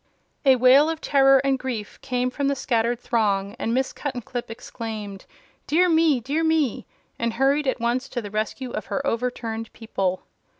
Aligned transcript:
A 0.47 0.55
wail 0.55 0.89
of 0.89 0.99
terror 0.99 1.37
and 1.43 1.59
grief 1.59 2.01
came 2.01 2.31
from 2.31 2.47
the 2.47 2.55
scattered 2.55 2.99
throng, 2.99 3.55
and 3.59 3.71
Miss 3.71 3.93
Cuttenclip 3.93 4.49
exclaimed: 4.49 5.27
"Dear 5.67 5.89
me! 5.89 6.19
dear 6.19 6.43
me!" 6.43 6.87
and 7.19 7.33
hurried 7.33 7.67
at 7.67 7.79
once 7.79 8.09
to 8.09 8.19
the 8.19 8.31
rescue 8.31 8.71
of 8.71 8.87
her 8.87 9.05
overturned 9.05 9.71
people. 9.73 10.23